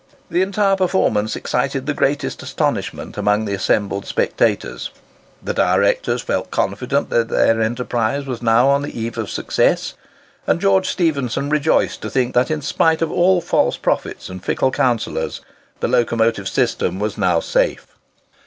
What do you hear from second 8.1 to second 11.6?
was now on the eve of success; and George Stephenson